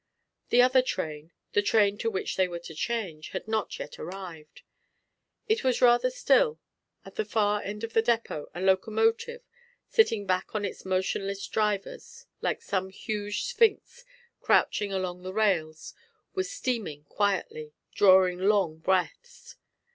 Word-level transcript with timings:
The 0.49 0.63
other 0.63 0.81
train, 0.81 1.31
the 1.53 1.61
train 1.61 1.95
to 1.99 2.09
which 2.09 2.35
they 2.35 2.47
were 2.47 2.57
to 2.57 2.73
change, 2.73 3.29
had 3.37 3.47
not 3.47 3.77
yet 3.77 3.99
arrived. 3.99 4.63
It 5.47 5.63
was 5.63 5.79
rather 5.79 6.09
still; 6.09 6.59
at 7.05 7.17
the 7.17 7.23
far 7.23 7.61
end 7.61 7.83
of 7.83 7.93
the 7.93 8.01
depot 8.01 8.49
a 8.55 8.61
locomotive, 8.61 9.43
sitting 9.87 10.25
back 10.25 10.55
on 10.55 10.65
its 10.65 10.85
motionless 10.85 11.45
drivers 11.47 12.25
like 12.41 12.63
some 12.63 12.89
huge 12.89 13.43
sphinx 13.43 14.03
crouching 14.41 14.91
along 14.91 15.21
the 15.21 15.33
rails, 15.33 15.93
was 16.33 16.49
steaming 16.51 17.03
quietly, 17.03 17.75
drawing 17.93 18.39
long 18.39 18.79
breaths. 18.79 19.55